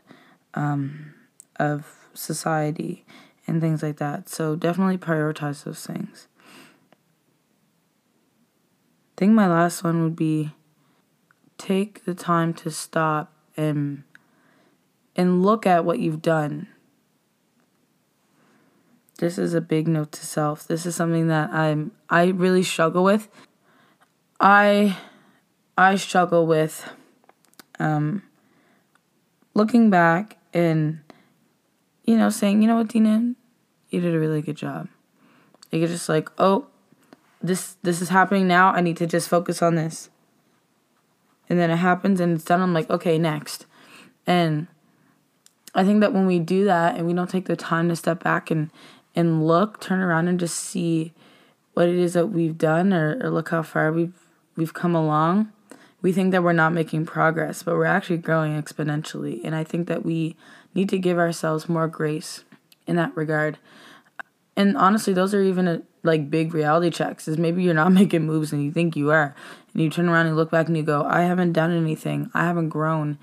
um, 0.53 1.13
of 1.57 2.07
society, 2.13 3.05
and 3.45 3.61
things 3.61 3.83
like 3.83 3.97
that. 3.97 4.29
So 4.29 4.55
definitely 4.55 4.97
prioritize 4.97 5.63
those 5.63 5.85
things. 5.85 6.27
I 6.91 6.95
think 9.17 9.33
my 9.33 9.47
last 9.47 9.83
one 9.83 10.03
would 10.03 10.15
be 10.15 10.51
take 11.57 12.05
the 12.05 12.15
time 12.15 12.53
to 12.55 12.71
stop 12.71 13.33
and 13.55 14.03
and 15.15 15.43
look 15.43 15.65
at 15.65 15.85
what 15.85 15.99
you've 15.99 16.21
done. 16.21 16.67
This 19.17 19.37
is 19.37 19.53
a 19.53 19.61
big 19.61 19.87
note 19.87 20.11
to 20.13 20.25
self. 20.25 20.67
This 20.67 20.85
is 20.85 20.95
something 20.95 21.27
that 21.29 21.49
I'm 21.51 21.91
I 22.09 22.27
really 22.27 22.63
struggle 22.63 23.03
with. 23.03 23.29
I 24.39 24.97
I 25.77 25.95
struggle 25.95 26.45
with 26.45 26.89
um, 27.79 28.23
looking 29.53 29.89
back 29.89 30.37
and, 30.53 30.99
you 32.05 32.17
know, 32.17 32.29
saying, 32.29 32.61
you 32.61 32.67
know 32.67 32.77
what, 32.77 32.87
Dina, 32.87 33.33
you 33.89 34.01
did 34.01 34.13
a 34.15 34.19
really 34.19 34.41
good 34.41 34.55
job. 34.55 34.87
You're 35.71 35.87
just 35.87 36.07
like, 36.07 36.29
oh, 36.37 36.67
this 37.41 37.75
this 37.83 38.01
is 38.01 38.09
happening 38.09 38.47
now. 38.47 38.69
I 38.69 38.81
need 38.81 38.97
to 38.97 39.07
just 39.07 39.29
focus 39.29 39.61
on 39.61 39.75
this. 39.75 40.09
And 41.49 41.59
then 41.59 41.69
it 41.69 41.77
happens 41.77 42.19
and 42.19 42.35
it's 42.35 42.45
done. 42.45 42.61
I'm 42.61 42.73
like, 42.73 42.89
okay, 42.89 43.17
next. 43.17 43.65
And 44.25 44.67
I 45.75 45.83
think 45.83 45.99
that 45.99 46.13
when 46.13 46.25
we 46.25 46.39
do 46.39 46.63
that 46.65 46.95
and 46.95 47.05
we 47.05 47.13
don't 47.13 47.29
take 47.29 47.45
the 47.45 47.57
time 47.57 47.89
to 47.89 47.95
step 47.95 48.23
back 48.23 48.49
and 48.49 48.71
and 49.17 49.45
look, 49.47 49.79
turn 49.79 50.01
around 50.01 50.27
and 50.27 50.39
just 50.39 50.57
see 50.57 51.13
what 51.73 51.87
it 51.87 51.95
is 51.95 52.13
that 52.13 52.27
we've 52.27 52.57
done 52.57 52.93
or, 52.93 53.17
or 53.21 53.29
look 53.29 53.49
how 53.49 53.61
far 53.61 53.91
we've 53.91 54.13
we've 54.55 54.73
come 54.73 54.95
along, 54.95 55.51
we 56.01 56.11
think 56.13 56.31
that 56.31 56.43
we're 56.43 56.53
not 56.53 56.73
making 56.73 57.05
progress, 57.05 57.63
but 57.63 57.75
we're 57.75 57.85
actually 57.85 58.17
growing 58.17 58.61
exponentially. 58.61 59.41
And 59.43 59.53
I 59.53 59.63
think 59.63 59.87
that 59.87 60.05
we 60.05 60.35
need 60.73 60.87
to 60.89 60.97
give 60.97 61.17
ourselves 61.17 61.67
more 61.67 61.87
grace 61.87 62.43
in 62.87 62.95
that 62.95 63.15
regard. 63.15 63.57
And 64.55 64.77
honestly, 64.77 65.13
those 65.13 65.33
are 65.33 65.41
even 65.41 65.67
a, 65.67 65.81
like 66.03 66.29
big 66.29 66.53
reality 66.53 66.89
checks. 66.89 67.27
Is 67.27 67.37
maybe 67.37 67.63
you're 67.63 67.73
not 67.73 67.91
making 67.91 68.25
moves 68.25 68.53
and 68.53 68.63
you 68.63 68.71
think 68.71 68.95
you 68.95 69.11
are, 69.11 69.35
and 69.73 69.83
you 69.83 69.89
turn 69.89 70.07
around 70.07 70.27
and 70.27 70.37
look 70.37 70.51
back 70.51 70.67
and 70.67 70.77
you 70.77 70.83
go, 70.83 71.03
I 71.03 71.23
haven't 71.23 71.53
done 71.53 71.71
anything. 71.71 72.31
I 72.33 72.45
haven't 72.45 72.69
grown 72.69 73.17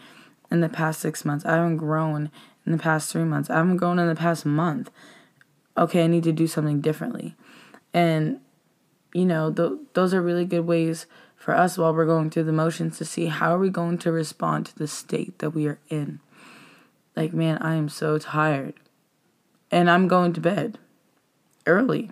in 0.52 0.60
the 0.60 0.68
past 0.68 1.00
six 1.00 1.24
months. 1.24 1.44
I 1.46 1.52
haven't 1.52 1.78
grown 1.78 2.30
in 2.66 2.72
the 2.72 2.78
past 2.78 3.10
three 3.10 3.24
months. 3.24 3.48
I 3.48 3.56
haven't 3.56 3.78
grown 3.78 3.98
in 3.98 4.06
the 4.06 4.14
past 4.14 4.44
month. 4.44 4.90
Okay, 5.76 6.04
I 6.04 6.06
need 6.06 6.24
to 6.24 6.32
do 6.32 6.46
something 6.46 6.82
differently. 6.82 7.34
And 7.94 8.38
you 9.14 9.24
know, 9.24 9.50
th- 9.52 9.80
those 9.94 10.14
are 10.14 10.22
really 10.22 10.44
good 10.44 10.66
ways 10.66 11.06
for 11.36 11.54
us 11.54 11.76
while 11.76 11.92
we're 11.92 12.06
going 12.06 12.30
through 12.30 12.44
the 12.44 12.52
motions 12.52 12.98
to 12.98 13.04
see 13.04 13.26
how 13.26 13.54
are 13.54 13.58
we 13.58 13.70
going 13.70 13.98
to 13.98 14.12
respond 14.12 14.66
to 14.66 14.78
the 14.78 14.86
state 14.86 15.38
that 15.40 15.50
we 15.50 15.66
are 15.66 15.78
in. 15.88 16.20
Like, 17.16 17.32
man, 17.32 17.58
I 17.58 17.74
am 17.74 17.88
so 17.88 18.18
tired. 18.18 18.74
And 19.70 19.90
I'm 19.90 20.08
going 20.08 20.32
to 20.34 20.40
bed 20.40 20.78
early. 21.66 22.10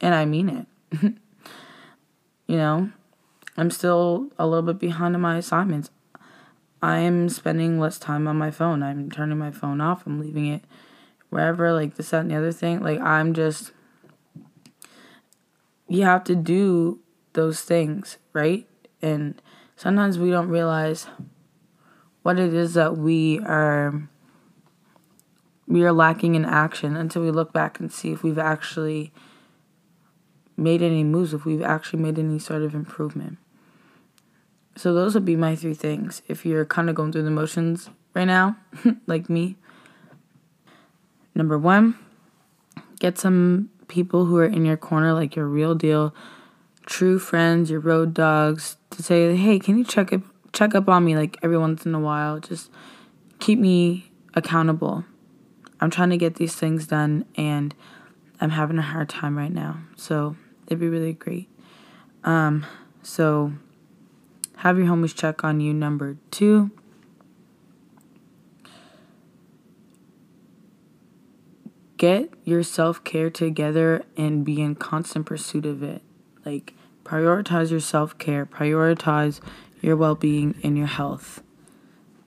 And 0.00 0.14
I 0.14 0.24
mean 0.24 0.48
it. 0.48 0.66
you 2.46 2.56
know, 2.56 2.90
I'm 3.56 3.70
still 3.70 4.28
a 4.38 4.46
little 4.46 4.62
bit 4.62 4.78
behind 4.78 5.14
on 5.14 5.20
my 5.20 5.36
assignments. 5.36 5.90
I 6.82 6.98
am 7.00 7.28
spending 7.28 7.78
less 7.78 7.98
time 7.98 8.26
on 8.26 8.36
my 8.36 8.50
phone. 8.50 8.82
I'm 8.82 9.10
turning 9.10 9.38
my 9.38 9.50
phone 9.50 9.80
off. 9.80 10.06
I'm 10.06 10.18
leaving 10.18 10.46
it 10.46 10.64
wherever, 11.28 11.72
like 11.72 11.96
this, 11.96 12.10
that, 12.10 12.22
and 12.22 12.30
the 12.30 12.36
other 12.36 12.52
thing. 12.52 12.80
Like, 12.80 13.00
I'm 13.00 13.34
just, 13.34 13.72
you 15.88 16.04
have 16.04 16.24
to 16.24 16.34
do 16.34 17.00
those 17.34 17.60
things, 17.62 18.18
right? 18.32 18.66
And 19.02 19.40
sometimes 19.76 20.18
we 20.18 20.30
don't 20.30 20.48
realize 20.48 21.06
what 22.22 22.38
it 22.38 22.52
is 22.54 22.74
that 22.74 22.96
we 22.96 23.38
are 23.40 24.08
we 25.66 25.84
are 25.84 25.92
lacking 25.92 26.34
in 26.34 26.44
action 26.44 26.96
until 26.96 27.22
we 27.22 27.30
look 27.30 27.52
back 27.52 27.78
and 27.78 27.92
see 27.92 28.10
if 28.10 28.24
we've 28.24 28.38
actually 28.38 29.12
made 30.56 30.82
any 30.82 31.04
moves, 31.04 31.32
if 31.32 31.44
we've 31.44 31.62
actually 31.62 32.02
made 32.02 32.18
any 32.18 32.40
sort 32.40 32.62
of 32.62 32.74
improvement. 32.74 33.38
So 34.76 34.94
those 34.94 35.14
would 35.14 35.24
be 35.24 35.36
my 35.36 35.56
three 35.56 35.74
things. 35.74 36.22
If 36.28 36.46
you're 36.46 36.64
kind 36.64 36.88
of 36.88 36.94
going 36.94 37.12
through 37.12 37.24
the 37.24 37.30
motions 37.30 37.90
right 38.14 38.24
now, 38.24 38.56
like 39.06 39.28
me. 39.28 39.56
Number 41.34 41.58
one, 41.58 41.98
get 42.98 43.18
some 43.18 43.70
people 43.88 44.26
who 44.26 44.36
are 44.38 44.46
in 44.46 44.64
your 44.64 44.76
corner, 44.76 45.12
like 45.12 45.36
your 45.36 45.46
real 45.46 45.74
deal, 45.74 46.14
true 46.86 47.18
friends, 47.18 47.70
your 47.70 47.80
road 47.80 48.14
dogs, 48.14 48.76
to 48.90 49.02
say, 49.02 49.36
hey, 49.36 49.58
can 49.58 49.78
you 49.78 49.84
check 49.84 50.12
up 50.12 50.22
check 50.52 50.74
up 50.74 50.88
on 50.88 51.04
me 51.04 51.16
like 51.16 51.36
every 51.42 51.58
once 51.58 51.86
in 51.86 51.94
a 51.94 52.00
while? 52.00 52.40
Just 52.40 52.70
keep 53.38 53.58
me 53.58 54.10
accountable. 54.34 55.04
I'm 55.80 55.90
trying 55.90 56.10
to 56.10 56.16
get 56.16 56.36
these 56.36 56.54
things 56.54 56.86
done 56.86 57.24
and 57.36 57.74
I'm 58.40 58.50
having 58.50 58.78
a 58.78 58.82
hard 58.82 59.08
time 59.08 59.36
right 59.36 59.52
now. 59.52 59.78
So 59.96 60.36
it'd 60.66 60.80
be 60.80 60.88
really 60.88 61.12
great. 61.12 61.48
Um, 62.24 62.66
so 63.02 63.52
have 64.60 64.76
your 64.76 64.88
homies 64.88 65.16
check 65.16 65.42
on 65.42 65.58
you. 65.60 65.72
Number 65.72 66.18
two. 66.30 66.70
Get 71.96 72.32
your 72.44 72.62
self 72.62 73.02
care 73.02 73.30
together 73.30 74.04
and 74.18 74.44
be 74.44 74.60
in 74.60 74.74
constant 74.74 75.24
pursuit 75.24 75.64
of 75.64 75.82
it. 75.82 76.02
Like, 76.44 76.74
prioritize 77.04 77.70
your 77.70 77.80
self 77.80 78.18
care, 78.18 78.44
prioritize 78.44 79.40
your 79.80 79.96
well 79.96 80.14
being 80.14 80.54
and 80.62 80.76
your 80.76 80.86
health 80.86 81.42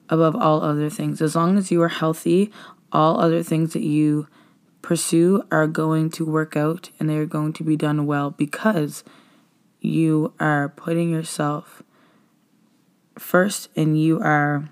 above 0.08 0.34
all 0.34 0.60
other 0.60 0.90
things. 0.90 1.22
As 1.22 1.36
long 1.36 1.56
as 1.56 1.70
you 1.70 1.80
are 1.82 1.88
healthy, 1.88 2.52
all 2.92 3.20
other 3.20 3.44
things 3.44 3.72
that 3.74 3.82
you 3.82 4.26
pursue 4.82 5.44
are 5.52 5.68
going 5.68 6.10
to 6.10 6.24
work 6.24 6.56
out 6.56 6.90
and 6.98 7.08
they're 7.08 7.26
going 7.26 7.52
to 7.52 7.62
be 7.62 7.76
done 7.76 8.06
well 8.06 8.32
because 8.32 9.04
you 9.80 10.32
are 10.40 10.68
putting 10.68 11.10
yourself 11.10 11.84
first 13.18 13.68
and 13.76 14.00
you 14.00 14.20
are 14.20 14.68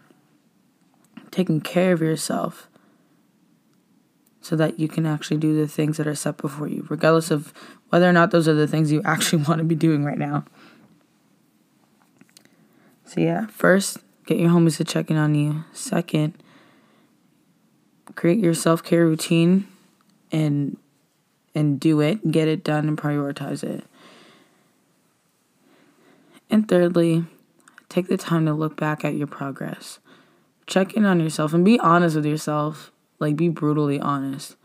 taking 1.31 1.61
care 1.61 1.93
of 1.93 2.01
yourself 2.01 2.69
so 4.41 4.57
that 4.57 4.79
you 4.79 4.89
can 4.89 5.07
actually 5.07 5.37
do 5.37 5.57
the 5.57 5.69
things 5.69 5.97
that 5.97 6.07
are 6.07 6.15
set 6.15 6.37
before 6.37 6.69
you, 6.69 6.85
regardless 6.91 7.31
of 7.31 7.53
whether 7.89 8.09
or 8.09 8.13
not 8.13 8.33
those 8.33 8.49
are 8.49 8.55
the 8.55 8.67
things 8.67 8.91
you 8.91 9.01
actually 9.05 9.43
want 9.49 9.59
to 9.59 9.65
be 9.65 9.75
doing 9.75 10.05
right 10.05 10.19
now. 10.19 10.45
So, 13.05 13.21
yeah, 13.21 13.47
first, 13.47 13.99
get 14.27 14.39
your 14.39 14.51
homies 14.51 14.79
to 14.79 14.85
check 14.85 15.11
in 15.11 15.17
on 15.17 15.35
you. 15.35 15.65
Second, 15.73 16.35
create 18.15 18.39
your 18.39 18.55
self 18.55 18.83
care 18.83 19.05
routine 19.05 19.69
and 20.31 20.77
and 21.55 21.79
do 21.79 22.01
it, 22.01 22.31
get 22.31 22.49
it 22.49 22.65
done 22.65 22.89
and 22.89 22.97
prioritize 22.97 23.63
it. 23.63 23.85
And 26.49 26.67
thirdly, 26.67 27.27
take 27.93 28.09
the 28.09 28.17
time 28.17 28.47
to 28.47 28.55
look 28.55 28.77
back 28.77 29.05
at 29.05 29.15
your 29.15 29.27
progress. 29.27 29.99
Check 30.67 30.95
in 30.95 31.05
on 31.05 31.21
yourself 31.21 31.53
and 31.53 31.65
be 31.65 31.79
honest 31.79 32.17
with 32.17 32.25
yourself. 32.25 32.91
Like 33.19 33.37
be 33.37 33.49
brutally 33.49 34.01
honest. 34.01 34.57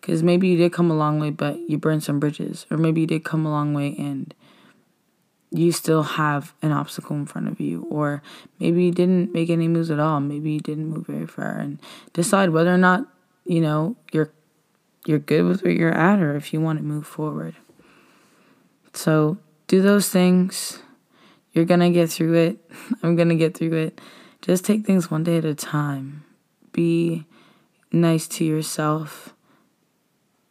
Cuz 0.00 0.22
maybe 0.22 0.48
you 0.48 0.56
did 0.56 0.72
come 0.72 0.90
a 0.90 0.96
long 0.96 1.18
way 1.18 1.30
but 1.30 1.58
you 1.68 1.76
burned 1.76 2.04
some 2.04 2.20
bridges 2.20 2.66
or 2.70 2.76
maybe 2.76 3.00
you 3.00 3.06
did 3.06 3.24
come 3.24 3.44
a 3.44 3.50
long 3.50 3.74
way 3.74 3.96
and 3.98 4.32
you 5.50 5.72
still 5.72 6.02
have 6.02 6.54
an 6.62 6.72
obstacle 6.72 7.16
in 7.16 7.26
front 7.26 7.48
of 7.48 7.58
you 7.58 7.86
or 7.90 8.22
maybe 8.60 8.84
you 8.84 8.92
didn't 8.92 9.32
make 9.32 9.50
any 9.50 9.66
moves 9.66 9.90
at 9.90 9.98
all 9.98 10.20
maybe 10.20 10.52
you 10.52 10.60
didn't 10.60 10.86
move 10.86 11.06
very 11.06 11.26
far 11.26 11.58
and 11.58 11.80
decide 12.12 12.50
whether 12.50 12.72
or 12.72 12.78
not 12.78 13.06
you 13.44 13.60
know 13.60 13.96
you're 14.12 14.30
you're 15.06 15.18
good 15.18 15.44
with 15.44 15.64
where 15.64 15.72
you're 15.72 15.92
at 15.92 16.20
or 16.20 16.36
if 16.36 16.52
you 16.52 16.60
want 16.60 16.78
to 16.78 16.84
move 16.84 17.06
forward 17.06 17.56
so 18.92 19.38
do 19.66 19.80
those 19.80 20.10
things 20.10 20.80
you're 21.58 21.66
gonna 21.66 21.90
get 21.90 22.08
through 22.08 22.34
it. 22.34 22.70
I'm 23.02 23.16
gonna 23.16 23.34
get 23.34 23.56
through 23.56 23.74
it. 23.74 24.00
Just 24.42 24.64
take 24.64 24.86
things 24.86 25.10
one 25.10 25.24
day 25.24 25.38
at 25.38 25.44
a 25.44 25.56
time. 25.56 26.24
Be 26.70 27.24
nice 27.90 28.28
to 28.28 28.44
yourself. 28.44 29.34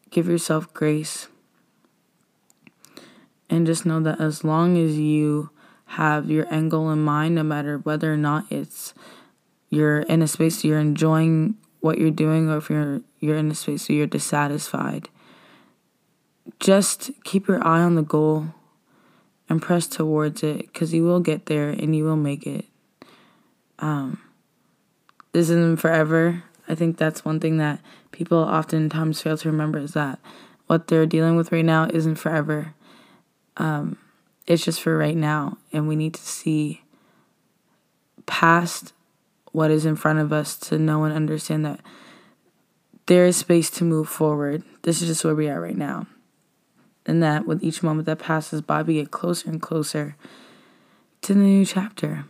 Give 0.10 0.28
yourself 0.28 0.74
grace. 0.74 1.30
And 3.50 3.66
just 3.66 3.86
know 3.86 4.02
that 4.02 4.20
as 4.20 4.44
long 4.44 4.78
as 4.78 5.00
you 5.00 5.50
have 5.86 6.30
your 6.30 6.46
end 6.54 6.72
goal 6.72 6.92
in 6.92 7.00
mind, 7.00 7.36
no 7.36 7.44
matter 7.44 7.78
whether 7.78 8.14
or 8.14 8.18
not 8.18 8.44
it's 8.50 8.94
you're 9.70 10.00
in 10.02 10.22
a 10.22 10.28
space 10.28 10.66
you're 10.66 10.80
enjoying 10.80 11.56
what 11.80 11.98
you're 11.98 12.12
doing 12.12 12.50
or 12.50 12.58
if 12.58 12.70
you're 12.70 13.02
you're 13.22 13.38
in 13.38 13.50
a 13.50 13.56
space 13.56 13.88
where 13.88 14.00
you're 14.00 14.08
dissatisfied, 14.08 15.08
just 16.60 17.12
keep 17.24 17.48
your 17.48 17.66
eye 17.66 17.82
on 17.82 17.96
the 17.96 18.02
goal 18.02 18.54
and 19.50 19.62
press 19.62 19.88
towards 19.88 20.44
it 20.44 20.68
because 20.68 20.94
you 20.94 21.04
will 21.04 21.20
get 21.20 21.46
there 21.46 21.70
and 21.70 21.96
you 21.96 22.04
will 22.04 22.18
make 22.18 22.46
it. 22.46 22.66
Um, 23.80 24.22
this 25.32 25.50
isn't 25.50 25.80
forever. 25.80 26.44
I 26.68 26.76
think 26.76 26.98
that's 26.98 27.24
one 27.24 27.40
thing 27.40 27.58
that 27.58 27.80
people 28.12 28.40
oftentimes 28.40 29.22
fail 29.22 29.38
to 29.38 29.50
remember 29.50 29.80
is 29.80 29.94
that 29.94 30.20
what 30.68 30.88
they're 30.88 31.06
dealing 31.06 31.36
with 31.36 31.52
right 31.52 31.66
now 31.66 31.88
isn't 31.94 32.16
forever. 32.16 32.74
Um, 33.56 33.98
it's 34.46 34.64
just 34.64 34.82
for 34.82 34.98
right 34.98 35.16
now, 35.16 35.58
and 35.74 35.88
we 35.88 35.96
need 35.96 36.14
to 36.14 36.22
see 36.22 36.82
past 38.26 38.94
what 39.52 39.72
is 39.72 39.86
in 39.86 39.96
front 39.96 40.20
of 40.20 40.32
us 40.32 40.58
to 40.58 40.78
know 40.78 41.04
and 41.04 41.14
understand 41.14 41.66
that 41.66 41.80
there 43.08 43.26
is 43.26 43.38
space 43.38 43.70
to 43.72 43.84
move 43.84 44.10
forward. 44.10 44.64
This 44.84 45.02
is 45.02 45.08
just 45.08 45.24
where 45.24 45.36
we 45.36 45.50
are 45.50 45.60
right 45.60 45.78
now. 45.78 46.08
And 47.08 47.24
that 47.24 47.48
with 47.48 47.64
each 47.64 47.82
moment 47.82 48.06
that 48.06 48.20
passes 48.20 48.62
by, 48.62 48.84
we 48.84 48.96
get 48.96 49.12
closer 49.12 49.50
and 49.50 49.62
closer 49.62 50.16
to 51.22 51.34
the 51.34 51.40
new 51.40 51.66
chapter. 51.66 52.26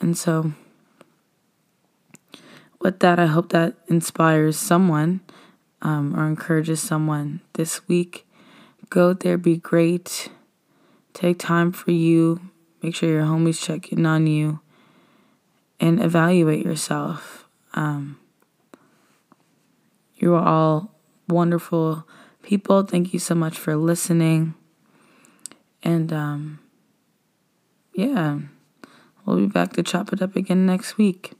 And 0.00 0.16
so, 0.16 0.52
with 2.80 3.00
that, 3.00 3.18
I 3.18 3.26
hope 3.26 3.50
that 3.50 3.74
inspires 3.88 4.56
someone 4.56 5.20
um, 5.82 6.18
or 6.18 6.26
encourages 6.26 6.80
someone 6.80 7.40
this 7.54 7.86
week. 7.88 8.26
Go 8.88 9.12
there, 9.12 9.36
be 9.36 9.56
great. 9.56 10.30
Take 11.12 11.38
time 11.38 11.72
for 11.72 11.90
you. 11.90 12.40
Make 12.82 12.94
sure 12.94 13.08
your 13.08 13.24
homies 13.24 13.62
check 13.62 13.92
in 13.92 14.06
on 14.06 14.26
you 14.26 14.60
and 15.80 16.02
evaluate 16.02 16.64
yourself. 16.64 17.46
Um, 17.74 18.18
you 20.16 20.34
are 20.34 20.46
all 20.46 20.90
wonderful 21.28 22.06
people. 22.44 22.82
Thank 22.82 23.12
you 23.12 23.18
so 23.18 23.34
much 23.34 23.58
for 23.58 23.76
listening. 23.76 24.54
And 25.82 26.12
um, 26.12 26.60
yeah, 27.94 28.38
we'll 29.24 29.38
be 29.38 29.46
back 29.46 29.72
to 29.74 29.82
chop 29.82 30.12
it 30.12 30.22
up 30.22 30.36
again 30.36 30.66
next 30.66 30.96
week. 30.96 31.32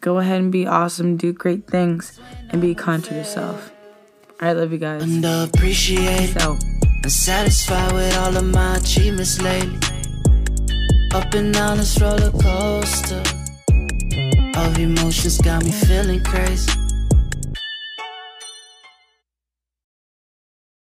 Go 0.00 0.18
ahead 0.18 0.40
and 0.40 0.50
be 0.50 0.66
awesome, 0.66 1.16
do 1.16 1.32
great 1.32 1.68
things, 1.68 2.18
and 2.50 2.60
be 2.60 2.74
kind 2.74 3.04
to 3.04 3.14
yourself. 3.14 3.70
I 4.40 4.52
love 4.52 4.72
you 4.72 4.78
guys. 4.78 5.02
Underappreciated. 5.02 6.40
So. 6.40 6.58
Unsatisfied 7.04 7.92
with 7.92 8.16
all 8.16 8.36
of 8.36 8.44
my 8.44 8.76
achievements 8.76 9.40
lately. 9.40 9.78
Up 11.14 11.32
and 11.34 11.52
down 11.52 11.76
this 11.76 12.00
roller 12.00 12.30
coaster 12.30 13.22
of 14.56 14.78
emotions 14.78 15.38
got 15.38 15.64
me 15.64 15.70
feeling 15.70 16.22
crazy. 16.24 16.81